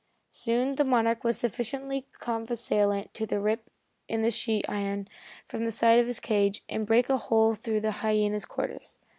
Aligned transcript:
Soon 0.29 0.73
the 0.77 0.83
Monarch 0.83 1.23
was 1.23 1.37
sufficiently 1.37 2.07
convalescent 2.13 3.13
to 3.13 3.39
rip 3.39 3.69
the 4.09 4.31
sheet 4.31 4.65
iron 4.67 5.07
from 5.47 5.63
the 5.63 5.69
side 5.69 5.99
of 5.99 6.07
his 6.07 6.19
cage 6.19 6.63
and 6.67 6.87
break 6.87 7.07
a 7.07 7.17
hole 7.17 7.53
through 7.53 7.75
into 7.75 7.87
the 7.87 7.91
hyena's 7.91 8.45
quarters. 8.45 8.97